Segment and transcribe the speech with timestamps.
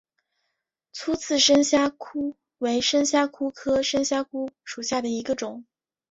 [0.93, 5.63] 粗刺深虾蛄为深虾蛄科深虾蛄属下的一个种。